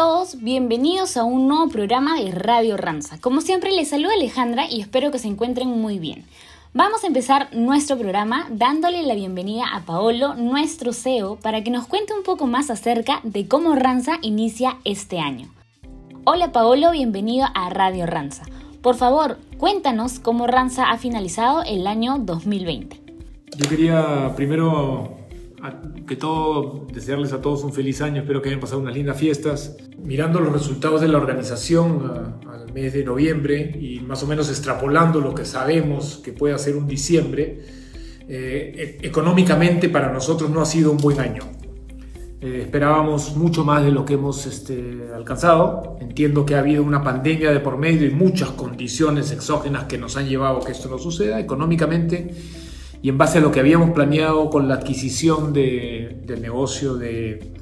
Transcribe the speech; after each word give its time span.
todos, 0.00 0.42
bienvenidos 0.42 1.18
a 1.18 1.24
un 1.24 1.46
nuevo 1.46 1.68
programa 1.68 2.18
de 2.18 2.30
Radio 2.30 2.78
Ranza. 2.78 3.20
Como 3.20 3.42
siempre 3.42 3.70
les 3.70 3.90
saluda 3.90 4.14
Alejandra 4.14 4.64
y 4.66 4.80
espero 4.80 5.10
que 5.10 5.18
se 5.18 5.28
encuentren 5.28 5.68
muy 5.68 5.98
bien. 5.98 6.24
Vamos 6.72 7.04
a 7.04 7.06
empezar 7.06 7.54
nuestro 7.54 7.98
programa 7.98 8.46
dándole 8.50 9.02
la 9.02 9.14
bienvenida 9.14 9.64
a 9.70 9.80
Paolo, 9.80 10.36
nuestro 10.36 10.94
CEO, 10.94 11.36
para 11.36 11.62
que 11.62 11.70
nos 11.70 11.86
cuente 11.86 12.14
un 12.14 12.22
poco 12.22 12.46
más 12.46 12.70
acerca 12.70 13.20
de 13.24 13.46
cómo 13.46 13.74
Ranza 13.74 14.12
inicia 14.22 14.78
este 14.84 15.20
año. 15.20 15.50
Hola 16.24 16.50
Paolo, 16.50 16.92
bienvenido 16.92 17.46
a 17.52 17.68
Radio 17.68 18.06
Ranza. 18.06 18.44
Por 18.80 18.94
favor, 18.94 19.36
cuéntanos 19.58 20.18
cómo 20.18 20.46
Ranza 20.46 20.88
ha 20.90 20.96
finalizado 20.96 21.62
el 21.62 21.86
año 21.86 22.16
2020. 22.18 23.02
Yo 23.54 23.68
quería 23.68 24.32
primero 24.34 25.19
que 26.06 26.16
todo, 26.16 26.86
desearles 26.92 27.32
a 27.32 27.40
todos 27.40 27.64
un 27.64 27.72
feliz 27.72 28.00
año, 28.00 28.22
espero 28.22 28.40
que 28.40 28.48
hayan 28.48 28.60
pasado 28.60 28.80
unas 28.80 28.94
lindas 28.94 29.16
fiestas. 29.16 29.76
Mirando 29.98 30.40
los 30.40 30.52
resultados 30.52 31.00
de 31.00 31.08
la 31.08 31.18
organización 31.18 32.38
al 32.48 32.72
mes 32.72 32.92
de 32.92 33.04
noviembre 33.04 33.78
y 33.80 34.00
más 34.00 34.22
o 34.22 34.26
menos 34.26 34.48
extrapolando 34.48 35.20
lo 35.20 35.34
que 35.34 35.44
sabemos 35.44 36.20
que 36.24 36.32
puede 36.32 36.54
hacer 36.54 36.76
un 36.76 36.86
diciembre, 36.86 37.60
eh, 38.28 38.98
e, 39.02 39.06
económicamente 39.06 39.88
para 39.88 40.12
nosotros 40.12 40.50
no 40.50 40.60
ha 40.60 40.66
sido 40.66 40.92
un 40.92 40.98
buen 40.98 41.20
año. 41.20 41.42
Eh, 42.42 42.60
esperábamos 42.62 43.36
mucho 43.36 43.64
más 43.64 43.84
de 43.84 43.90
lo 43.90 44.06
que 44.06 44.14
hemos 44.14 44.46
este, 44.46 45.10
alcanzado. 45.14 45.98
Entiendo 46.00 46.46
que 46.46 46.54
ha 46.54 46.60
habido 46.60 46.82
una 46.82 47.02
pandemia 47.02 47.50
de 47.50 47.60
por 47.60 47.76
medio 47.76 48.06
y 48.06 48.10
muchas 48.10 48.50
condiciones 48.50 49.30
exógenas 49.30 49.84
que 49.84 49.98
nos 49.98 50.16
han 50.16 50.26
llevado 50.26 50.58
a 50.58 50.64
que 50.64 50.72
esto 50.72 50.88
no 50.88 50.98
suceda. 50.98 51.38
Económicamente, 51.38 52.34
y 53.02 53.08
en 53.08 53.18
base 53.18 53.38
a 53.38 53.40
lo 53.40 53.50
que 53.50 53.60
habíamos 53.60 53.90
planeado 53.90 54.50
con 54.50 54.68
la 54.68 54.74
adquisición 54.74 55.52
de, 55.52 56.20
del 56.26 56.42
negocio 56.42 56.96
de, 56.96 57.52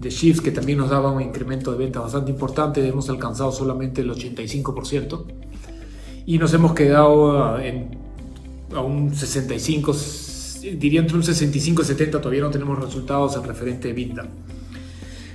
de 0.00 0.34
que 0.42 0.50
también 0.50 0.78
nos 0.78 0.90
daba 0.90 1.12
un 1.12 1.22
incremento 1.22 1.70
de 1.70 1.78
ventas 1.78 2.02
bastante 2.02 2.32
importante, 2.32 2.86
hemos 2.86 3.08
alcanzado 3.08 3.52
solamente 3.52 4.00
el 4.00 4.10
85% 4.10 5.24
y 6.26 6.38
nos 6.38 6.52
hemos 6.54 6.74
quedado 6.74 7.58
en, 7.60 7.98
a 8.74 8.80
un 8.80 9.14
65, 9.14 9.94
diría 10.76 11.00
entre 11.00 11.16
un 11.16 11.22
65 11.22 11.82
y 11.82 11.84
70, 11.84 12.20
todavía 12.20 12.42
no 12.42 12.50
tenemos 12.50 12.82
resultados 12.82 13.36
en 13.36 13.44
referente 13.44 13.88
de 13.88 13.94
venta. 13.94 14.28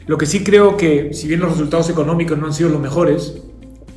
Lo 0.05 0.17
que 0.17 0.25
sí 0.25 0.43
creo 0.43 0.77
que, 0.77 1.13
si 1.13 1.27
bien 1.27 1.39
los 1.39 1.51
resultados 1.51 1.89
económicos 1.89 2.37
no 2.37 2.47
han 2.47 2.53
sido 2.53 2.69
los 2.69 2.81
mejores, 2.81 3.41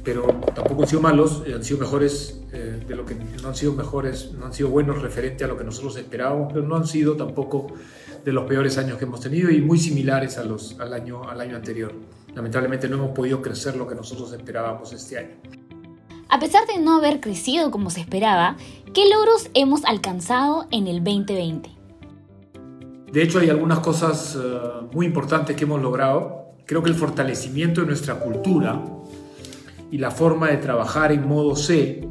pero 0.05 0.27
tampoco 0.55 0.83
han 0.83 0.89
sido 0.89 1.01
malos, 1.01 1.43
han 1.53 1.63
sido 1.63 1.79
mejores 1.79 2.41
eh, 2.53 2.70
de 2.91 2.97
lo 2.97 3.07
que 3.07 3.15
no 3.15 3.49
han 3.49 3.55
sido 3.55 3.73
mejores, 3.73 4.33
no 4.33 4.47
han 4.47 4.53
sido 4.53 4.69
buenos 4.69 5.01
referente 5.01 5.45
a 5.45 5.47
lo 5.47 5.57
que 5.57 5.63
nosotros 5.63 5.97
esperábamos, 5.97 6.53
pero 6.53 6.67
no 6.67 6.75
han 6.75 6.89
sido 6.89 7.15
tampoco 7.15 7.69
de 8.25 8.33
los 8.33 8.47
peores 8.49 8.79
años 8.79 8.99
que 8.99 9.05
hemos 9.05 9.21
tenido 9.21 9.49
y 9.49 9.61
muy 9.61 9.79
similares 9.79 10.39
a 10.39 10.45
los, 10.45 10.77
al, 10.81 10.93
año, 10.93 11.23
al 11.23 11.41
año 11.41 11.55
anterior. 11.55 11.93
Lamentablemente 12.35 12.89
no 12.89 12.97
hemos 12.97 13.11
podido 13.11 13.41
crecer 13.41 13.77
lo 13.77 13.87
que 13.87 13.95
nosotros 13.95 14.33
esperábamos 14.33 14.93
este 14.93 15.19
año. 15.19 15.37
A 16.29 16.41
pesar 16.41 16.67
de 16.67 16.81
no 16.81 16.97
haber 16.97 17.21
crecido 17.21 17.71
como 17.71 17.91
se 17.91 18.01
esperaba, 18.01 18.57
¿qué 18.93 19.09
logros 19.09 19.51
hemos 19.55 19.85
alcanzado 19.85 20.67
en 20.73 20.89
el 20.89 21.05
2020? 21.05 21.71
De 23.13 23.23
hecho, 23.23 23.39
hay 23.39 23.51
algunas 23.51 23.79
cosas 23.79 24.37
eh, 24.37 24.59
muy 24.93 25.07
importantes 25.07 25.55
que 25.55 25.63
hemos 25.63 25.81
logrado. 25.81 26.55
Creo 26.67 26.83
que 26.83 26.91
el 26.91 26.97
fortalecimiento 26.97 27.83
de 27.83 27.87
nuestra 27.87 28.17
cultura, 28.17 28.83
y 29.91 29.99
la 29.99 30.11
forma 30.11 30.49
de 30.49 30.59
trabajar 30.59 31.13
en 31.13 31.27
modo 31.27 31.57
C 31.57 32.09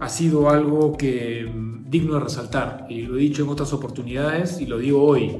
ha 0.00 0.08
sido 0.08 0.50
algo 0.50 0.96
que 0.96 1.44
mm, 1.44 1.90
digno 1.90 2.14
de 2.14 2.20
resaltar 2.20 2.86
y 2.88 3.02
lo 3.02 3.16
he 3.16 3.20
dicho 3.20 3.42
en 3.42 3.48
otras 3.48 3.72
oportunidades 3.72 4.60
y 4.60 4.66
lo 4.66 4.78
digo 4.78 5.02
hoy. 5.02 5.36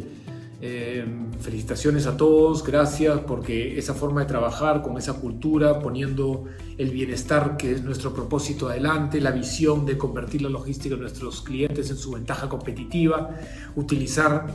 Eh, 0.67 1.05
felicitaciones 1.41 2.07
a 2.07 2.17
todos, 2.17 2.65
gracias 2.65 3.21
porque 3.27 3.79
esa 3.79 3.93
forma 3.93 4.23
de 4.23 4.27
trabajar 4.27 4.81
con 4.81 4.97
esa 4.97 5.13
cultura, 5.13 5.79
poniendo 5.79 6.47
el 6.79 6.91
bienestar 6.91 7.59
que 7.59 7.73
es 7.73 7.83
nuestro 7.83 8.15
propósito 8.15 8.71
adelante, 8.71 9.21
la 9.21 9.31
visión 9.31 9.85
de 9.85 9.99
convertir 9.99 10.41
la 10.41 10.49
logística 10.49 10.95
de 10.95 11.03
nuestros 11.03 11.43
clientes 11.43 11.91
en 11.91 11.99
su 11.99 12.13
ventaja 12.13 12.49
competitiva, 12.49 13.29
utilizar 13.77 14.47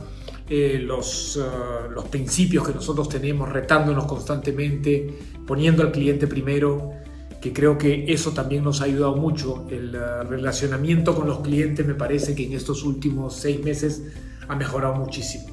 eh, 0.48 0.80
los, 0.82 1.36
uh, 1.36 1.92
los 1.92 2.06
principios 2.06 2.66
que 2.66 2.74
nosotros 2.74 3.08
tenemos, 3.08 3.48
retándonos 3.48 4.06
constantemente, 4.06 5.16
poniendo 5.46 5.84
al 5.84 5.92
cliente 5.92 6.26
primero 6.26 6.90
que 7.40 7.52
creo 7.52 7.78
que 7.78 8.04
eso 8.08 8.32
también 8.32 8.62
nos 8.62 8.80
ha 8.80 8.84
ayudado 8.84 9.16
mucho. 9.16 9.66
El 9.70 9.94
uh, 9.94 10.28
relacionamiento 10.28 11.14
con 11.14 11.26
los 11.26 11.40
clientes 11.40 11.86
me 11.86 11.94
parece 11.94 12.34
que 12.34 12.44
en 12.44 12.52
estos 12.52 12.84
últimos 12.84 13.34
seis 13.36 13.62
meses 13.64 14.02
ha 14.46 14.54
mejorado 14.56 14.94
muchísimo. 14.96 15.46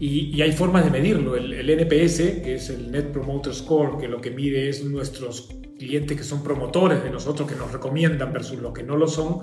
Y, 0.00 0.36
y 0.36 0.42
hay 0.42 0.52
formas 0.52 0.84
de 0.84 0.90
medirlo. 0.90 1.36
El, 1.36 1.52
el, 1.52 1.70
NPS, 1.70 2.42
que 2.42 2.56
es 2.56 2.70
el 2.70 2.90
Net 2.90 3.12
Promoter 3.12 3.54
Score, 3.54 3.98
que 3.98 4.08
lo 4.08 4.20
que 4.20 4.32
mide 4.32 4.68
es 4.68 4.84
nuestros 4.84 5.48
clientes 5.78 6.16
que 6.16 6.24
son 6.24 6.42
promotores 6.42 7.04
de 7.04 7.10
nosotros, 7.10 7.48
que 7.48 7.56
nos 7.56 7.72
recomiendan 7.72 8.32
versus 8.32 8.60
los 8.60 8.72
que 8.72 8.82
no 8.82 8.96
lo 8.96 9.06
son, 9.06 9.40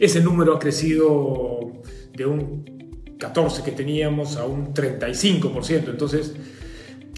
ese 0.00 0.20
número 0.20 0.54
ha 0.54 0.58
crecido 0.58 1.82
de 2.14 2.26
un 2.26 3.16
14 3.18 3.62
que 3.62 3.72
teníamos 3.72 4.36
a 4.36 4.46
un 4.46 4.72
35%. 4.72 5.88
Entonces, 5.90 6.34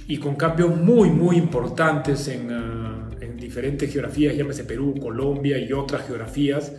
y 0.08 0.19
con 0.19 0.34
cambios 0.34 0.76
muy, 0.76 1.10
muy 1.10 1.36
importantes 1.36 2.26
en... 2.26 2.52
Uh, 2.52 3.09
diferentes 3.36 3.92
geografías, 3.92 4.36
llámese 4.36 4.64
Perú, 4.64 4.94
Colombia 5.00 5.58
y 5.58 5.72
otras 5.72 6.06
geografías. 6.06 6.72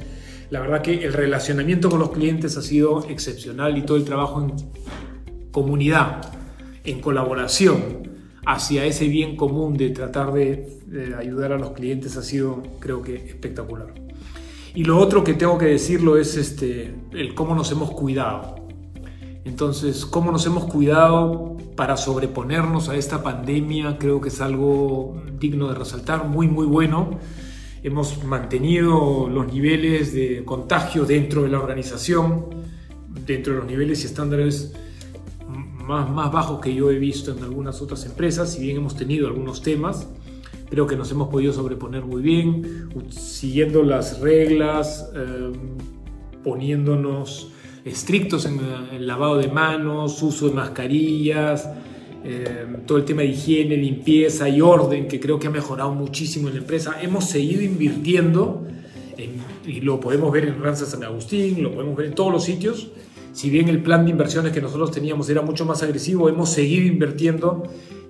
La 0.50 0.59
verdad 0.59 0.81
que 0.81 1.06
el 1.06 1.13
relacionamiento 1.13 1.90
con 1.90 2.00
los 2.00 2.12
clientes 2.12 2.57
ha 2.57 2.62
sido 2.62 3.06
excepcional 3.09 3.78
y 3.78 3.84
todo 3.84 3.97
el 3.97 4.03
trabajo 4.03 4.41
en 4.41 4.53
comunidad, 5.52 6.22
en 6.84 7.00
colaboración 7.00 8.09
hacia 8.46 8.85
ese 8.85 9.07
bien 9.07 9.35
común 9.35 9.78
de 9.78 9.91
tratar 9.91 10.34
de, 10.34 10.79
de 10.88 11.16
ayudar 11.16 11.53
a 11.53 11.57
los 11.57 11.72
clientes 11.72 12.18
ha 12.18 12.24
sido, 12.24 12.63
creo 12.79 13.02
que, 13.02 13.16
espectacular. 13.16 13.94
Y 14.73 14.84
lo 14.84 14.97
otro 14.97 15.23
que 15.23 15.34
tengo 15.34 15.58
que 15.58 15.66
decirlo 15.66 16.18
es 16.18 16.38
este, 16.38 16.94
el 17.12 17.34
cómo 17.34 17.56
nos 17.56 17.72
hemos 17.72 17.91
cuidado. 17.91 18.56
Entonces, 19.44 20.06
cómo 20.06 20.31
nos 20.31 20.46
hemos 20.46 20.66
cuidado 20.66 21.58
para 21.76 21.98
sobreponernos 21.98 22.90
a 22.90 22.96
esta 22.96 23.24
pandemia, 23.24 23.98
creo 23.98 24.22
que 24.22 24.30
es 24.30 24.42
algo 24.42 25.22
digno 25.40 25.70
de 25.70 25.76
resaltar, 25.76 26.28
muy, 26.28 26.48
muy 26.48 26.66
bueno. 26.66 27.20
Hemos 27.84 28.24
mantenido 28.24 29.28
los 29.28 29.52
niveles 29.52 30.14
de 30.14 30.44
contagio 30.46 31.06
dentro 31.06 31.44
de 31.44 31.50
la 31.50 31.59
organización, 31.59 32.46
dentro 33.26 33.54
de 33.54 33.59
los 33.59 33.68
niveles 33.68 34.04
y 34.04 34.08
estándares 34.08 34.74
más, 35.48 36.09
más 36.09 36.32
bajos 36.32 36.62
que 36.62 36.74
yo 36.74 36.92
he 36.92 37.00
visto 37.00 37.32
en 37.32 37.44
algunas 37.44 37.82
otras 37.82 38.06
empresas, 38.06 38.53
si 38.53 38.62
bien 38.62 38.78
hemos 38.78 38.96
tenido 38.96 39.28
algunos 39.28 39.62
temas, 39.62 40.08
creo 40.70 40.88
que 40.88 40.96
nos 40.96 41.12
hemos 41.12 41.30
podido 41.30 41.53
sobreponer 41.53 42.06
muy 42.06 42.22
bien, 42.22 42.90
siguiendo 43.09 43.84
las 43.84 44.20
reglas, 44.20 45.09
eh, 45.16 45.52
poniéndonos 46.44 47.52
estrictos 47.86 48.46
en 48.46 48.59
el 48.94 49.08
lavado 49.08 49.38
de 49.38 49.47
manos, 49.47 50.22
uso 50.22 50.50
de 50.50 50.56
mascarillas, 50.56 51.69
eh, 52.24 52.68
todo 52.86 53.00
el 53.00 53.06
tema 53.06 53.22
de 53.22 53.30
higiene, 53.30 53.75
limpieza 53.78 54.47
y 54.47 54.62
orden, 54.62 55.08
que 55.08 55.19
creo 55.19 55.40
que 55.40 55.47
ha 55.47 55.52
mejorado 55.52 55.94
muchísimo 55.94 56.47
en 56.47 56.56
la 56.56 56.59
empresa. 56.62 57.02
Hemos 57.02 57.25
seguido 57.25 57.64
invirtiendo, 57.64 58.68
y 59.66 59.81
lo 59.81 60.00
podemos 60.00 60.31
ver 60.31 60.46
en 60.46 60.62
Ranza 60.62 60.86
San 60.86 61.03
Agustín, 61.03 61.62
lo 61.62 61.72
podemos 61.72 61.96
ver 61.96 62.08
en 62.08 62.16
todos 62.16 62.31
los 62.31 62.44
sitios. 62.44 62.91
Si 63.34 63.50
bien 63.50 63.70
el 63.70 63.81
plan 63.81 64.06
de 64.06 64.12
inversiones 64.12 64.52
que 64.52 64.62
nosotros 64.62 64.91
teníamos 64.91 65.30
era 65.30 65.41
mucho 65.41 65.66
más 65.66 65.84
agresivo, 65.84 66.28
hemos 66.30 66.50
seguido 66.50 66.86
invirtiendo 66.86 67.64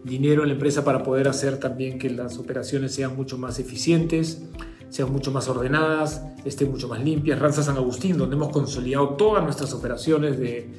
dinero 0.04 0.42
en 0.42 0.50
la 0.50 0.54
empresa 0.56 0.84
para 0.84 1.04
poder 1.04 1.28
hacer 1.28 1.60
también 1.60 2.00
que 2.00 2.10
las 2.10 2.38
operaciones 2.38 2.94
sean 2.94 3.16
mucho 3.16 3.38
más 3.38 3.60
eficientes, 3.60 4.42
sean 4.92 5.12
mucho 5.12 5.32
más 5.32 5.48
ordenadas, 5.48 6.22
estén 6.44 6.70
mucho 6.70 6.90
más 6.90 7.02
limpias. 7.02 7.40
Ranza 7.40 7.64
San 7.64 7.78
Agustín, 7.78 8.18
donde 8.18 8.36
hemos 8.36 8.50
consolidado 8.50 9.12
todas 9.12 9.42
nuestras 9.42 9.74
operaciones 9.74 10.38
de, 10.38 10.70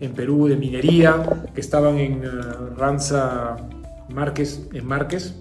en 0.00 0.14
Perú 0.14 0.48
de 0.48 0.56
minería, 0.56 1.44
que 1.54 1.60
estaban 1.60 1.98
en 1.98 2.26
uh, 2.26 2.74
Ranza 2.76 3.56
Márquez, 4.08 4.66
en 4.72 4.86
Márquez, 4.86 5.34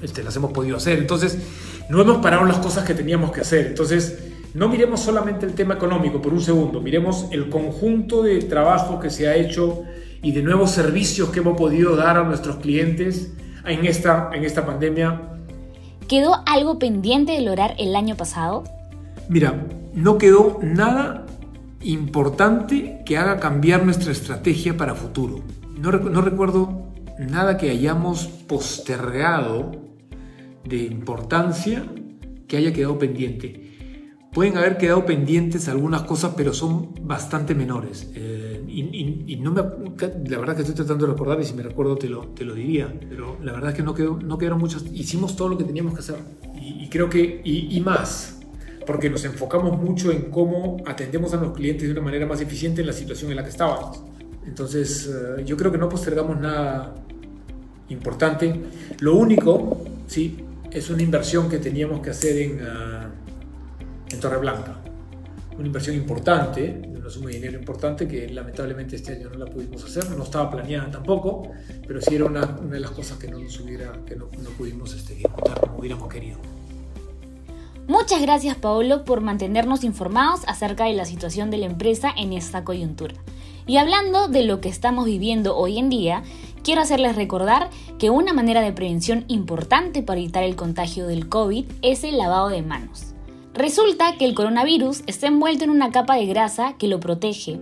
este, 0.00 0.24
las 0.24 0.34
hemos 0.36 0.52
podido 0.52 0.78
hacer. 0.78 0.98
Entonces, 0.98 1.38
no 1.90 2.00
hemos 2.00 2.16
parado 2.18 2.46
las 2.46 2.58
cosas 2.58 2.84
que 2.84 2.94
teníamos 2.94 3.30
que 3.30 3.42
hacer. 3.42 3.66
Entonces, 3.66 4.30
no 4.54 4.70
miremos 4.70 5.00
solamente 5.00 5.44
el 5.44 5.52
tema 5.52 5.74
económico 5.74 6.22
por 6.22 6.32
un 6.32 6.40
segundo, 6.40 6.80
miremos 6.80 7.26
el 7.30 7.50
conjunto 7.50 8.22
de 8.22 8.40
trabajo 8.42 9.00
que 9.00 9.10
se 9.10 9.28
ha 9.28 9.34
hecho 9.36 9.82
y 10.22 10.32
de 10.32 10.42
nuevos 10.42 10.70
servicios 10.70 11.28
que 11.28 11.40
hemos 11.40 11.58
podido 11.58 11.94
dar 11.94 12.16
a 12.16 12.24
nuestros 12.24 12.56
clientes 12.56 13.32
en 13.66 13.84
esta, 13.84 14.30
en 14.32 14.44
esta 14.44 14.64
pandemia 14.64 15.33
¿Quedó 16.08 16.42
algo 16.46 16.78
pendiente 16.78 17.32
de 17.32 17.40
lograr 17.40 17.74
el 17.78 17.96
año 17.96 18.16
pasado? 18.16 18.64
Mira, 19.28 19.66
no 19.94 20.18
quedó 20.18 20.58
nada 20.62 21.26
importante 21.82 23.02
que 23.06 23.16
haga 23.16 23.40
cambiar 23.40 23.84
nuestra 23.84 24.12
estrategia 24.12 24.76
para 24.76 24.94
futuro. 24.94 25.42
No, 25.78 25.92
no 25.92 26.20
recuerdo 26.20 26.88
nada 27.18 27.56
que 27.56 27.70
hayamos 27.70 28.26
postergado 28.26 29.72
de 30.64 30.84
importancia 30.84 31.84
que 32.48 32.56
haya 32.56 32.72
quedado 32.72 32.98
pendiente. 32.98 33.63
Pueden 34.34 34.58
haber 34.58 34.76
quedado 34.76 35.06
pendientes 35.06 35.68
algunas 35.68 36.02
cosas, 36.02 36.34
pero 36.36 36.52
son 36.52 36.90
bastante 37.02 37.54
menores. 37.54 38.08
Eh, 38.14 38.62
y, 38.66 39.36
no 39.36 39.52
me, 39.52 39.62
la 40.28 40.38
verdad 40.38 40.56
que 40.56 40.62
estoy 40.62 40.74
tratando 40.74 41.06
de 41.06 41.12
recordar 41.12 41.40
y 41.40 41.44
si 41.44 41.54
me 41.54 41.62
recuerdo 41.62 41.96
te 41.96 42.08
lo, 42.08 42.26
te 42.28 42.44
lo 42.44 42.54
diría, 42.54 42.92
pero 43.08 43.38
la 43.42 43.52
verdad 43.52 43.70
es 43.70 43.76
que 43.76 43.82
no, 43.84 43.94
quedó, 43.94 44.18
no 44.18 44.36
quedaron 44.36 44.58
muchas. 44.58 44.84
Hicimos 44.92 45.36
todo 45.36 45.48
lo 45.48 45.56
que 45.56 45.62
teníamos 45.62 45.94
que 45.94 46.00
hacer 46.00 46.16
y, 46.60 46.88
creo 46.88 47.08
que, 47.08 47.40
y, 47.44 47.80
más, 47.80 48.40
porque 48.86 49.08
nos 49.08 49.24
enfocamos 49.24 49.80
mucho 49.80 50.10
en 50.10 50.30
cómo 50.30 50.78
atendemos 50.84 51.32
a 51.34 51.36
los 51.36 51.52
clientes 51.52 51.86
de 51.86 51.92
una 51.92 52.02
manera 52.02 52.26
más 52.26 52.40
eficiente 52.40 52.80
en 52.80 52.88
la 52.88 52.92
situación 52.92 53.30
en 53.30 53.36
la 53.36 53.44
que 53.44 53.50
estábamos. 53.50 54.02
Entonces, 54.46 55.08
eh, 55.08 55.44
yo 55.44 55.56
creo 55.56 55.70
que 55.70 55.78
no 55.78 55.88
postergamos 55.88 56.40
nada 56.40 56.94
importante. 57.88 58.60
Lo 58.98 59.14
único, 59.14 59.84
sí, 60.06 60.38
es 60.72 60.90
una 60.90 61.02
inversión 61.02 61.48
que 61.48 61.58
teníamos 61.58 62.00
que 62.00 62.10
hacer 62.10 62.36
en... 62.38 62.60
Ah, 62.60 63.03
en 64.14 64.20
Torre 64.20 64.38
Blanca. 64.38 64.76
Una 65.56 65.66
inversión 65.66 65.94
importante, 65.96 66.82
una 66.96 67.10
suma 67.10 67.26
de 67.26 67.34
dinero 67.34 67.58
importante 67.58 68.08
que 68.08 68.28
lamentablemente 68.28 68.96
este 68.96 69.12
año 69.12 69.28
no 69.30 69.44
la 69.44 69.46
pudimos 69.46 69.84
hacer, 69.84 70.10
no 70.10 70.24
estaba 70.24 70.50
planeada 70.50 70.90
tampoco, 70.90 71.50
pero 71.86 72.00
sí 72.00 72.14
era 72.14 72.24
una, 72.24 72.44
de 72.44 72.80
las 72.80 72.90
cosas 72.90 73.18
que 73.18 73.28
no, 73.28 73.38
nos 73.38 73.60
hubiera, 73.60 73.92
que 74.06 74.16
no, 74.16 74.26
pudimos 74.56 74.94
este, 74.94 75.22
como 75.60 75.78
hubiéramos 75.78 76.08
querido. 76.08 76.38
Muchas 77.86 78.22
gracias 78.22 78.56
Paolo 78.56 79.04
por 79.04 79.20
mantenernos 79.20 79.84
informados 79.84 80.40
acerca 80.46 80.86
de 80.86 80.94
la 80.94 81.04
situación 81.04 81.50
de 81.50 81.58
la 81.58 81.66
empresa 81.66 82.10
en 82.16 82.32
esta 82.32 82.64
coyuntura. 82.64 83.14
Y 83.66 83.76
hablando 83.76 84.28
de 84.28 84.44
lo 84.44 84.60
que 84.60 84.68
estamos 84.68 85.04
viviendo 85.04 85.56
hoy 85.56 85.78
en 85.78 85.88
día, 85.88 86.22
quiero 86.62 86.82
hacerles 86.82 87.16
recordar 87.16 87.70
que 87.98 88.10
una 88.10 88.32
manera 88.32 88.60
de 88.60 88.72
prevención 88.72 89.24
importante 89.28 90.02
para 90.02 90.20
evitar 90.20 90.42
el 90.42 90.56
contagio 90.56 91.06
del 91.06 91.28
COVID 91.28 91.64
es 91.82 92.04
el 92.04 92.18
lavado 92.18 92.48
de 92.48 92.62
manos. 92.62 93.13
Resulta 93.54 94.16
que 94.18 94.24
el 94.24 94.34
coronavirus 94.34 95.04
está 95.06 95.28
envuelto 95.28 95.62
en 95.62 95.70
una 95.70 95.92
capa 95.92 96.16
de 96.16 96.26
grasa 96.26 96.74
que 96.76 96.88
lo 96.88 96.98
protege, 96.98 97.60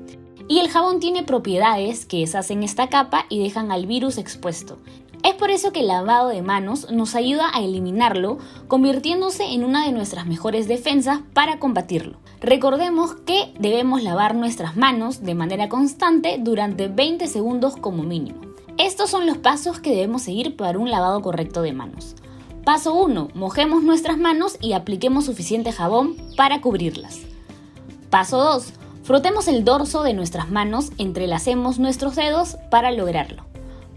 y 0.49 0.59
el 0.59 0.71
jabón 0.71 1.01
tiene 1.01 1.23
propiedades 1.23 2.07
que 2.07 2.21
deshacen 2.21 2.63
esta 2.63 2.89
capa 2.89 3.27
y 3.29 3.43
dejan 3.43 3.71
al 3.71 3.85
virus 3.85 4.17
expuesto. 4.17 4.79
Es 5.23 5.35
por 5.35 5.51
eso 5.51 5.71
que 5.71 5.81
el 5.81 5.89
lavado 5.89 6.31
de 6.31 6.41
manos 6.41 6.91
nos 6.91 7.15
ayuda 7.15 7.51
a 7.53 7.61
eliminarlo, 7.61 8.39
convirtiéndose 8.69 9.53
en 9.53 9.65
una 9.65 9.85
de 9.85 9.93
nuestras 9.93 10.27
mejores 10.27 10.67
defensas 10.67 11.21
para 11.35 11.59
combatirlo. 11.59 12.19
Recordemos 12.41 13.15
que 13.15 13.53
debemos 13.61 14.03
lavar 14.03 14.35
nuestras 14.35 14.77
manos 14.77 15.23
de 15.23 15.35
manera 15.35 15.69
constante 15.69 16.39
durante 16.41 16.89
20 16.89 17.29
segundos 17.29 17.77
como 17.77 18.03
mínimo. 18.03 18.41
Estos 18.79 19.11
son 19.11 19.27
los 19.27 19.37
pasos 19.37 19.79
que 19.79 19.91
debemos 19.91 20.23
seguir 20.23 20.57
para 20.57 20.79
un 20.79 20.91
lavado 20.91 21.21
correcto 21.21 21.61
de 21.61 21.75
manos. 21.75 22.17
Paso 22.65 22.95
1. 22.95 23.31
Mojemos 23.35 23.83
nuestras 23.83 24.19
manos 24.19 24.57
y 24.61 24.75
apliquemos 24.75 25.25
suficiente 25.25 25.73
jabón 25.73 26.17
para 26.37 26.61
cubrirlas. 26.61 27.19
Paso 28.09 28.39
2. 28.39 28.73
Frotemos 29.03 29.49
el 29.49 29.65
dorso 29.65 30.05
de 30.05 30.15
nuestras 30.15 30.49
manos, 30.49 30.93
entrelacemos 30.97 31.81
nuestros 31.81 32.15
dedos 32.15 32.57
para 32.71 32.93
lograrlo. 32.93 33.43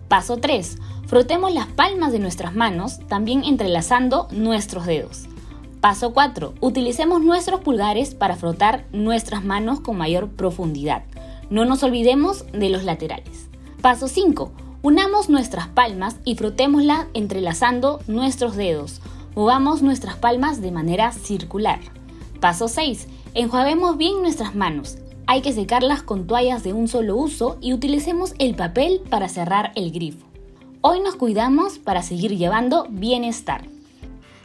Paso 0.07 0.37
3. 0.37 0.77
Frotemos 1.05 1.53
las 1.53 1.67
palmas 1.67 2.11
de 2.11 2.17
nuestras 2.17 2.55
manos, 2.55 2.97
también 3.07 3.43
entrelazando 3.43 4.27
nuestros 4.31 4.87
dedos. 4.87 5.25
Paso 5.79 6.11
4. 6.13 6.55
Utilicemos 6.59 7.21
nuestros 7.21 7.61
pulgares 7.61 8.15
para 8.15 8.35
frotar 8.35 8.85
nuestras 8.91 9.45
manos 9.45 9.79
con 9.79 9.95
mayor 9.95 10.29
profundidad. 10.29 11.03
No 11.51 11.65
nos 11.65 11.83
olvidemos 11.83 12.51
de 12.51 12.69
los 12.69 12.83
laterales. 12.83 13.47
Paso 13.83 14.07
5. 14.07 14.51
Unamos 14.85 15.29
nuestras 15.29 15.67
palmas 15.67 16.17
y 16.25 16.35
frotémoslas 16.35 17.07
entrelazando 17.15 18.01
nuestros 18.05 18.55
dedos. 18.55 19.01
Movamos 19.33 19.81
nuestras 19.81 20.15
palmas 20.15 20.61
de 20.61 20.69
manera 20.69 21.11
circular. 21.11 21.79
Paso 22.39 22.67
6. 22.67 23.07
Enjuaguemos 23.33 23.97
bien 23.97 24.21
nuestras 24.21 24.53
manos. 24.53 24.99
Hay 25.25 25.41
que 25.41 25.53
secarlas 25.53 26.03
con 26.03 26.27
toallas 26.27 26.63
de 26.63 26.73
un 26.73 26.87
solo 26.87 27.15
uso 27.15 27.57
y 27.61 27.73
utilicemos 27.73 28.35
el 28.37 28.53
papel 28.53 29.01
para 29.09 29.27
cerrar 29.27 29.71
el 29.73 29.91
grifo. 29.91 30.27
Hoy 30.81 30.99
nos 30.99 31.15
cuidamos 31.15 31.79
para 31.79 32.03
seguir 32.03 32.37
llevando 32.37 32.85
bienestar. 32.87 33.65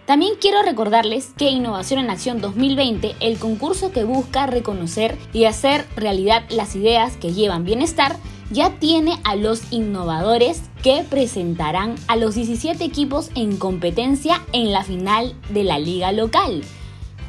También 0.06 0.32
quiero 0.40 0.62
recordarles 0.62 1.34
que 1.36 1.50
Innovación 1.50 2.00
en 2.00 2.08
Acción 2.08 2.40
2020, 2.40 3.14
el 3.20 3.38
concurso 3.38 3.92
que 3.92 4.04
busca 4.04 4.46
reconocer 4.46 5.18
y 5.34 5.44
hacer 5.44 5.86
realidad 5.96 6.44
las 6.48 6.74
ideas 6.76 7.18
que 7.18 7.34
llevan 7.34 7.66
bienestar, 7.66 8.16
ya 8.50 8.78
tiene 8.78 9.18
a 9.24 9.36
los 9.36 9.72
innovadores 9.72 10.60
que 10.82 11.02
presentarán 11.08 11.94
a 12.08 12.16
los 12.16 12.34
17 12.34 12.84
equipos 12.84 13.30
en 13.34 13.56
competencia 13.56 14.42
en 14.52 14.72
la 14.72 14.84
final 14.84 15.34
de 15.50 15.64
la 15.64 15.78
liga 15.78 16.12
local. 16.12 16.62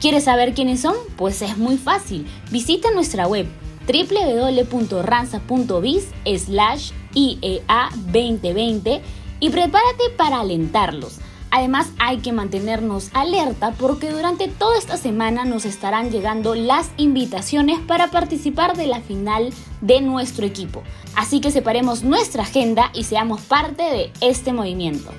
¿Quieres 0.01 0.25
saber 0.25 0.53
quiénes 0.53 0.81
son? 0.81 0.95
Pues 1.15 1.41
es 1.41 1.57
muy 1.57 1.77
fácil. 1.77 2.27
Visita 2.50 2.91
nuestra 2.91 3.27
web 3.27 3.47
www.ranza.biz 3.88 6.09
slash 6.45 6.91
IEA 7.13 7.89
2020 8.12 9.01
y 9.39 9.50
prepárate 9.50 10.03
para 10.17 10.39
alentarlos 10.39 11.20
Además 11.51 11.92
hay 12.00 12.19
que 12.19 12.31
mantenernos 12.31 13.09
alerta 13.13 13.74
porque 13.77 14.09
durante 14.09 14.48
toda 14.48 14.77
esta 14.77 14.95
semana 14.95 15.44
nos 15.44 15.65
estarán 15.65 16.09
llegando 16.09 16.56
las 16.56 16.89
invitaciones 16.95 17.80
para 17.80 18.07
participar 18.07 18.77
de 18.77 18.88
la 18.88 19.01
final 19.01 19.53
de 19.81 20.00
nuestro 20.00 20.45
equipo. 20.45 20.81
Así 21.15 21.42
que 21.42 21.51
separemos 21.51 22.03
nuestra 22.03 22.44
agenda 22.44 22.89
y 22.94 23.03
seamos 23.03 23.42
parte 23.42 23.83
de 23.83 24.13
este 24.21 24.53
movimiento. 24.53 25.12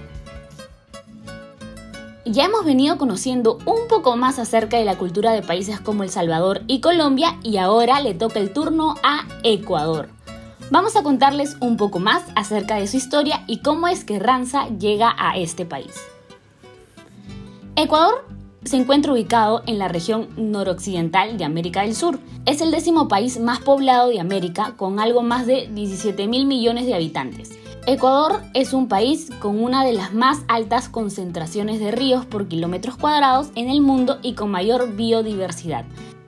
Ya 2.25 2.45
hemos 2.45 2.65
venido 2.65 2.97
conociendo 2.97 3.59
un 3.67 3.89
poco 3.89 4.17
más 4.17 4.39
acerca 4.39 4.79
de 4.79 4.87
la 4.87 4.97
cultura 4.97 5.33
de 5.33 5.43
países 5.43 5.81
como 5.81 6.03
El 6.03 6.09
Salvador 6.09 6.63
y 6.67 6.81
Colombia 6.81 7.37
y 7.43 7.59
ahora 7.59 8.01
le 8.01 8.15
toca 8.15 8.39
el 8.39 8.55
turno 8.55 8.95
a 9.03 9.27
Ecuador. 9.43 10.09
Vamos 10.71 10.97
a 10.97 11.03
contarles 11.03 11.57
un 11.61 11.77
poco 11.77 11.99
más 11.99 12.23
acerca 12.35 12.77
de 12.77 12.87
su 12.87 12.97
historia 12.97 13.45
y 13.47 13.59
cómo 13.59 13.89
es 13.89 14.05
que 14.05 14.19
Ranza 14.19 14.69
llega 14.69 15.15
a 15.19 15.37
este 15.37 15.67
país. 15.67 15.93
Ecuador 17.75 18.27
se 18.65 18.77
encuentra 18.77 19.13
ubicado 19.13 19.63
en 19.67 19.79
la 19.79 19.89
región 19.89 20.29
noroccidental 20.37 21.39
de 21.39 21.45
América 21.45 21.83
del 21.83 21.95
Sur. 21.95 22.19
Es 22.45 22.61
el 22.61 22.71
décimo 22.71 23.09
país 23.09 23.41
más 23.41 23.61
poblado 23.61 24.11
de 24.11 24.21
América 24.21 24.75
con 24.77 25.01
algo 25.01 25.23
más 25.23 25.47
de 25.47 25.69
17 25.73 26.27
mil 26.27 26.45
millones 26.45 26.85
de 26.85 26.95
habitantes. 26.95 27.59
Ecuador 27.87 28.43
es 28.53 28.75
un 28.75 28.89
país 28.89 29.31
con 29.41 29.61
una 29.61 29.87
de 29.87 29.95
las 29.95 30.13
más 30.13 30.43
altas 30.49 30.91
concentraciones 30.91 31.81
de 31.81 31.93
ríos 31.93 32.27
por 32.27 32.47
kilómetros 32.47 32.97
cuadrados 32.97 33.49
en 33.55 33.71
el 33.71 33.81
mundo 33.81 34.19
y 34.23 34.35
con 34.35 34.51
mayor 34.51 34.95
biodiversidad. 34.95 35.87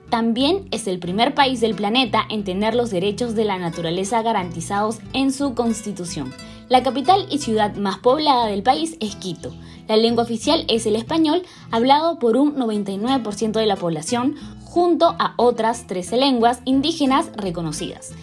También 0.09 0.67
es 0.71 0.87
el 0.87 0.97
primer 0.97 1.35
país 1.35 1.61
del 1.61 1.75
planeta 1.75 2.23
en 2.29 2.43
tener 2.43 2.73
los 2.73 2.89
derechos 2.89 3.35
de 3.35 3.45
la 3.45 3.59
naturaleza 3.59 4.23
garantizados 4.23 4.97
en 5.13 5.31
su 5.31 5.53
constitución. 5.53 6.33
La 6.67 6.81
capital 6.81 7.27
y 7.29 7.37
ciudad 7.37 7.75
más 7.75 7.99
poblada 7.99 8.47
del 8.47 8.63
país 8.63 8.97
es 8.99 9.15
Quito. 9.15 9.53
La 9.87 9.97
lengua 9.97 10.23
oficial 10.23 10.65
es 10.67 10.87
el 10.87 10.95
español, 10.95 11.43
hablado 11.69 12.17
por 12.17 12.37
un 12.37 12.55
99% 12.55 13.51
de 13.51 13.67
la 13.67 13.75
población, 13.75 14.35
junto 14.63 15.15
a 15.19 15.35
otras 15.37 15.85
13 15.85 16.17
lenguas 16.17 16.61
indígenas 16.65 17.29
reconocidas. 17.37 18.13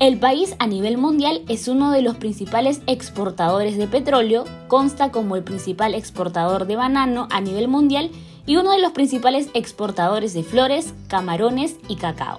El 0.00 0.18
país 0.18 0.56
a 0.58 0.66
nivel 0.66 0.98
mundial 0.98 1.42
es 1.48 1.68
uno 1.68 1.92
de 1.92 2.02
los 2.02 2.16
principales 2.16 2.80
exportadores 2.88 3.76
de 3.76 3.86
petróleo, 3.86 4.46
consta 4.66 5.12
como 5.12 5.36
el 5.36 5.44
principal 5.44 5.94
exportador 5.94 6.66
de 6.66 6.74
banano 6.74 7.28
a 7.30 7.40
nivel 7.40 7.68
mundial 7.68 8.10
y 8.46 8.56
uno 8.56 8.72
de 8.72 8.80
los 8.80 8.90
principales 8.90 9.48
exportadores 9.54 10.34
de 10.34 10.42
flores, 10.42 10.92
camarones 11.06 11.76
y 11.86 11.94
cacao. 11.94 12.38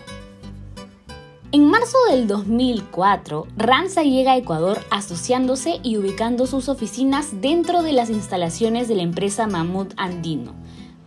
En 1.54 1.70
marzo 1.70 2.00
del 2.10 2.26
2004, 2.26 3.46
Ranza 3.58 4.02
llega 4.02 4.32
a 4.32 4.38
Ecuador 4.38 4.84
asociándose 4.90 5.80
y 5.84 5.98
ubicando 5.98 6.48
sus 6.48 6.68
oficinas 6.68 7.42
dentro 7.42 7.84
de 7.84 7.94
las 7.94 8.10
instalaciones 8.10 8.88
de 8.88 8.96
la 8.96 9.04
empresa 9.04 9.46
Mamut 9.46 9.94
Andino, 9.96 10.56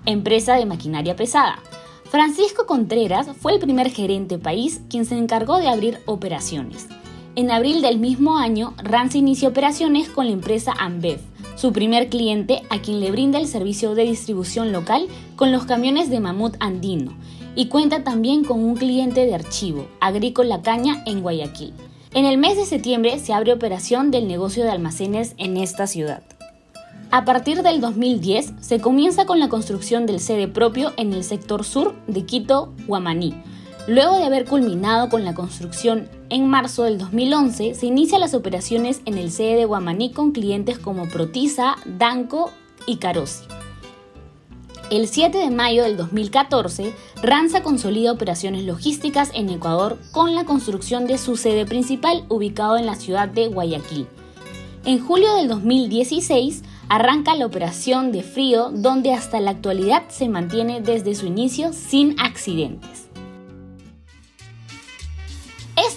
empresa 0.05 0.55
de 0.55 0.65
maquinaria 0.65 1.17
pesada. 1.17 1.59
Francisco 2.05 2.65
Contreras 2.65 3.27
fue 3.41 3.55
el 3.55 3.59
primer 3.59 3.91
gerente 3.91 4.39
país 4.39 4.83
quien 4.89 5.05
se 5.05 5.19
encargó 5.19 5.59
de 5.59 5.67
abrir 5.67 5.99
operaciones. 6.07 6.87
En 7.35 7.51
abril 7.51 7.83
del 7.83 7.99
mismo 7.99 8.39
año, 8.39 8.75
Ranza 8.79 9.19
inició 9.19 9.49
operaciones 9.49 10.09
con 10.09 10.27
la 10.27 10.33
empresa 10.33 10.73
Ambev, 10.79 11.19
su 11.57 11.73
primer 11.73 12.09
cliente 12.09 12.63
a 12.71 12.81
quien 12.81 13.01
le 13.01 13.11
brinda 13.11 13.39
el 13.39 13.49
servicio 13.49 13.95
de 13.95 14.05
distribución 14.05 14.73
local 14.73 15.09
con 15.35 15.51
los 15.51 15.65
camiones 15.65 16.11
de 16.11 16.21
Mamut 16.21 16.55
Andino, 16.61 17.17
y 17.57 17.67
cuenta 17.67 18.05
también 18.05 18.45
con 18.45 18.63
un 18.63 18.77
cliente 18.77 19.27
de 19.27 19.35
archivo, 19.35 19.89
Agrícola 20.01 20.63
Caña, 20.63 21.03
en 21.07 21.23
Guayaquil. 21.23 21.73
En 22.13 22.27
el 22.27 22.39
mes 22.39 22.57
de 22.57 22.67
septiembre 22.67 23.19
se 23.19 23.33
abre 23.33 23.53
operación 23.53 24.11
del 24.11 24.29
negocio 24.29 24.63
de 24.63 24.71
almacenes 24.71 25.35
en 25.39 25.57
esta 25.57 25.87
ciudad. 25.87 26.23
A 27.11 27.25
partir 27.25 27.63
del 27.63 27.81
2010 27.81 28.53
se 28.61 28.81
comienza 28.81 29.27
con 29.27 29.41
la 29.41 29.49
construcción 29.49 30.07
del 30.07 30.21
sede 30.21 30.49
propio 30.49 30.93
en 30.97 31.13
el 31.13 31.25
sector 31.25 31.65
sur 31.65 31.95
de 32.07 32.27
Quito, 32.27 32.73
Guamaní. 32.87 33.35
Luego 33.87 34.17
de 34.17 34.25
haber 34.25 34.47
culminado 34.47 35.09
con 35.09 35.25
la 35.25 35.35
construcción 35.35 36.09
en 36.29 36.49
marzo 36.49 36.83
del 36.83 36.99
2011, 36.99 37.75
se 37.75 37.87
inician 37.87 38.21
las 38.21 38.35
operaciones 38.35 39.01
en 39.05 39.17
el 39.17 39.31
sede 39.31 39.55
de 39.55 39.65
Guamaní 39.65 40.11
con 40.11 40.33
clientes 40.33 40.79
como 40.79 41.09
Protisa, 41.09 41.77
Danco 41.85 42.51
y 42.87 42.97
Carosi. 42.97 43.45
El 44.91 45.07
7 45.07 45.39
de 45.39 45.51
mayo 45.51 45.85
del 45.85 45.97
2014, 45.97 46.93
Ranza 47.23 47.63
consolida 47.63 48.13
operaciones 48.13 48.65
logísticas 48.65 49.31
en 49.35 49.51
Ecuador 49.51 49.99
con 50.11 50.35
la 50.35 50.45
construcción 50.45 51.07
de 51.07 51.19
su 51.19 51.37
sede 51.37 51.65
principal 51.65 52.25
ubicado 52.29 52.77
en 52.77 52.87
la 52.87 52.97
ciudad 52.97 53.29
de 53.29 53.47
Guayaquil. 53.47 54.09
En 54.85 54.99
julio 55.05 55.35
del 55.35 55.49
2016 55.49 56.63
arranca 56.89 57.35
la 57.35 57.47
operación 57.47 58.13
de 58.13 58.23
frío 58.23 58.71
donde 58.73 59.13
hasta 59.13 59.41
la 59.41 59.53
actualidad 59.53 60.05
se 60.09 60.29
mantiene 60.29 60.81
desde 60.81 61.15
su 61.15 61.27
inicio 61.27 61.73
sin 61.73 62.19
accidentes. 62.21 63.06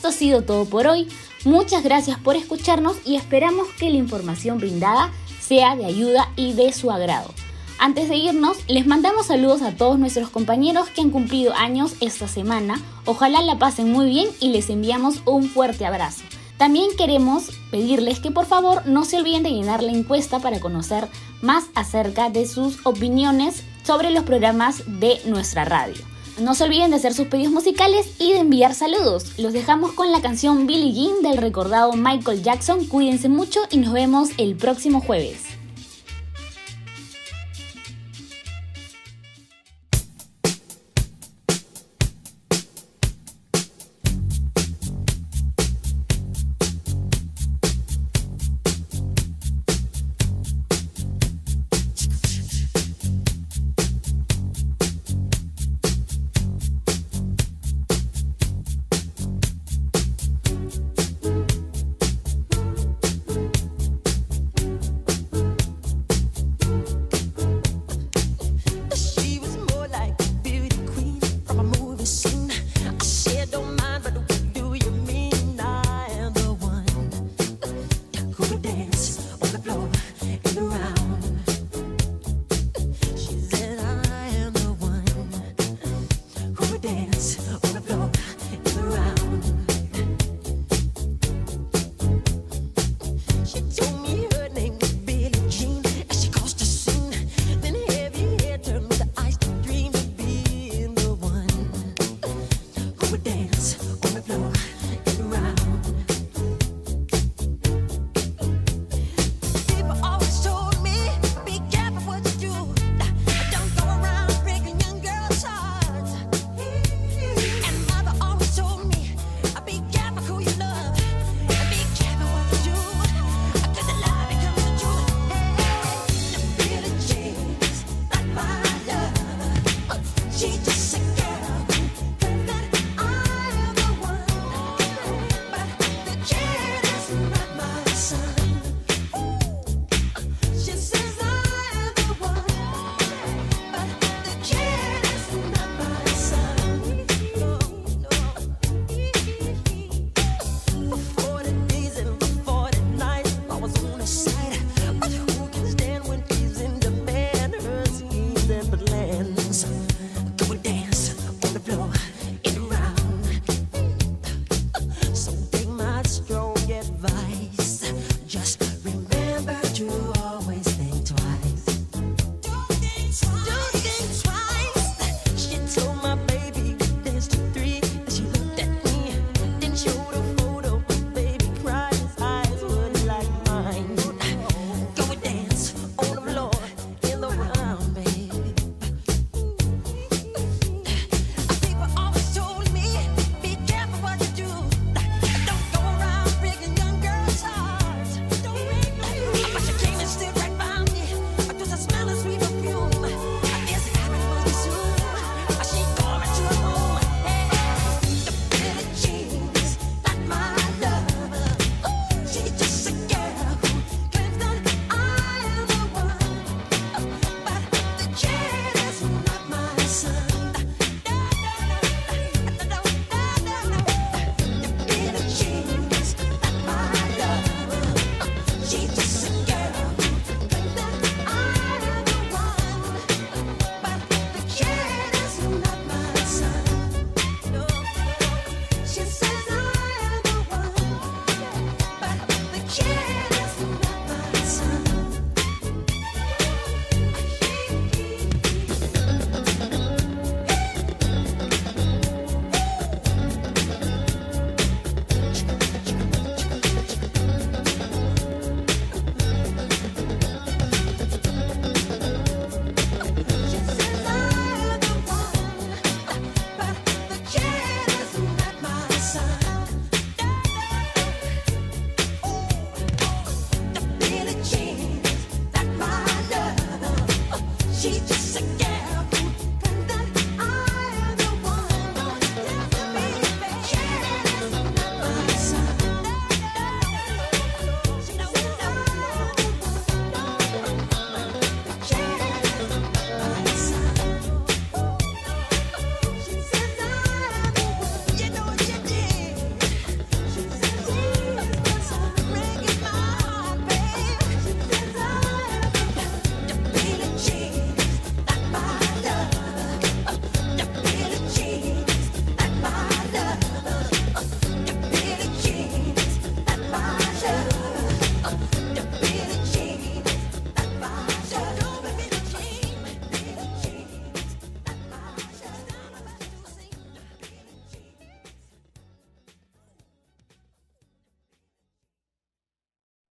Ha 0.10 0.12
sido 0.12 0.42
todo 0.42 0.66
por 0.66 0.88
hoy. 0.88 1.08
Muchas 1.46 1.84
gracias 1.84 2.18
por 2.18 2.36
escucharnos 2.36 2.98
y 3.06 3.16
esperamos 3.16 3.68
que 3.78 3.92
la 3.92 3.98
información 3.98 4.58
brindada 4.58 5.12
sea 5.39 5.75
de 5.75 5.86
ayuda 5.86 6.32
y 6.36 6.54
de 6.54 6.74
su 6.74 6.89
agrado. 6.89 7.32
Antes 7.78 8.10
de 8.10 8.16
irnos, 8.16 8.58
les 8.68 8.88
mandamos 8.88 9.28
saludos 9.28 9.62
a 9.62 9.75
todos 9.75 10.00
nuestros 10.00 10.32
compañeros 10.32 10.89
que 10.89 11.01
han 11.01 11.12
cumplido 11.12 11.54
años 11.54 11.94
esta 12.01 12.28
semana. 12.28 12.82
Ojalá 13.06 13.44
la 13.44 13.60
pasen 13.60 13.92
muy 13.92 14.10
bien 14.10 14.28
y 14.39 14.50
les 14.50 14.72
enviamos 14.72 15.22
un 15.25 15.48
fuerte 15.48 15.86
abrazo. 15.86 16.24
También 16.58 16.89
queremos 16.98 17.51
pedirles 17.70 18.20
que 18.20 18.32
por 18.32 18.48
favor 18.48 18.88
no 18.88 19.06
se 19.06 19.18
olviden 19.18 19.44
de 19.44 19.51
llenar 19.51 19.84
la 19.84 19.92
encuesta 19.92 20.39
para 20.39 20.60
conocer 20.60 21.08
más 21.44 21.66
acerca 21.75 22.32
de 22.32 22.48
sus 22.48 22.84
opiniones 22.84 23.63
sobre 23.84 24.10
los 24.10 24.24
programas 24.24 24.82
de 24.88 25.22
nuestra 25.25 25.66
radio. 25.66 26.09
No 26.39 26.55
se 26.55 26.63
olviden 26.63 26.91
de 26.91 26.96
hacer 26.96 27.13
sus 27.13 27.27
pedidos 27.27 27.51
musicales 27.51 28.08
y 28.17 28.31
de 28.31 28.39
enviar 28.39 28.74
saludos. 28.74 29.38
Los 29.38 29.51
dejamos 29.51 29.91
con 29.91 30.12
la 30.12 30.22
canción 30.22 30.67
Billie 30.67 30.93
Jean 30.93 31.22
del 31.22 31.38
recordado 31.38 31.91
Michael 31.93 32.43
Jackson. 32.43 32.86
Cuídense 32.86 33.27
mucho 33.27 33.60
y 33.69 33.77
nos 33.77 33.91
vemos 33.91 34.29
el 34.38 34.55
próximo 34.55 35.01
jueves. 35.01 35.59